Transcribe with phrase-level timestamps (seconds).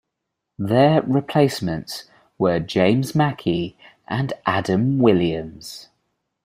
[0.57, 2.05] Their replacements
[2.39, 3.77] were James Mackie
[4.07, 5.89] and Adam Williams.